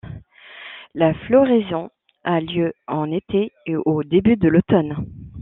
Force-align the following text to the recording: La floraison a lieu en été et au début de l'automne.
La 0.95 1.13
floraison 1.13 1.91
a 2.23 2.41
lieu 2.41 2.73
en 2.87 3.11
été 3.11 3.51
et 3.67 3.75
au 3.75 4.01
début 4.01 4.35
de 4.35 4.47
l'automne. 4.47 4.95